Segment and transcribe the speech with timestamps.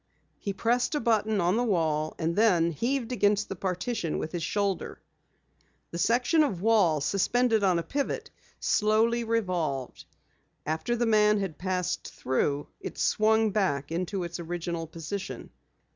[0.39, 4.41] He pressed a button on the wall and then heaved against the partition with his
[4.41, 4.99] shoulder.
[5.91, 10.05] The section of wall, suspended on a pivot, slowly revolved.
[10.65, 15.51] After the man had passed through, it swung back into its original position.